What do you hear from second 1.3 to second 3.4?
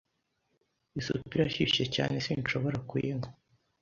irashyushye cyane sinshobora kuyinywa.